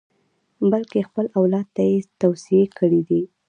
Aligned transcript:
بلکې 0.71 1.07
خپل 1.09 1.25
اولاد 1.39 1.67
ته 1.75 1.81
یې 1.89 1.97
توصیې 2.21 2.63
کړې 2.77 3.01
دي. 3.09 3.21